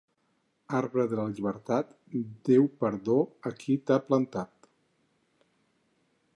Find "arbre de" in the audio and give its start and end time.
0.77-1.19